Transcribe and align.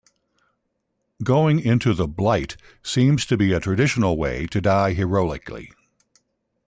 Going 1.23 1.59
into 1.59 1.93
the 1.93 2.07
Blight 2.07 2.57
seems 2.81 3.23
to 3.27 3.37
be 3.37 3.53
a 3.53 3.59
traditional 3.59 4.17
way 4.17 4.47
to 4.47 4.59
die 4.59 4.93
heroically. 4.93 5.69